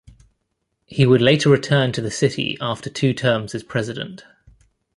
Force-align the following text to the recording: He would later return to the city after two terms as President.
He 0.87 1.05
would 1.05 1.21
later 1.21 1.49
return 1.51 1.91
to 1.91 2.01
the 2.01 2.09
city 2.09 2.57
after 2.59 2.89
two 2.89 3.13
terms 3.13 3.53
as 3.53 3.61
President. 3.61 4.25